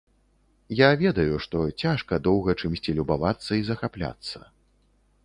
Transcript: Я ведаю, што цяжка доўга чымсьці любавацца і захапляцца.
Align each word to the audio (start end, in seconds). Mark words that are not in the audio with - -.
Я 0.77 0.87
ведаю, 1.01 1.35
што 1.43 1.61
цяжка 1.83 2.19
доўга 2.29 2.55
чымсьці 2.63 2.97
любавацца 3.01 3.51
і 3.61 3.67
захапляцца. 3.69 4.37